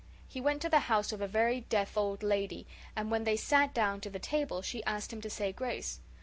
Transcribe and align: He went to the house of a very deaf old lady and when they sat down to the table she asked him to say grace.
He 0.27 0.41
went 0.41 0.63
to 0.63 0.67
the 0.69 0.79
house 0.89 1.11
of 1.11 1.21
a 1.21 1.27
very 1.27 1.59
deaf 1.61 1.95
old 1.95 2.23
lady 2.23 2.65
and 2.95 3.11
when 3.11 3.23
they 3.23 3.37
sat 3.37 3.71
down 3.71 4.01
to 4.01 4.09
the 4.09 4.17
table 4.17 4.63
she 4.63 4.83
asked 4.85 5.13
him 5.13 5.21
to 5.21 5.29
say 5.29 5.53
grace. 5.53 5.99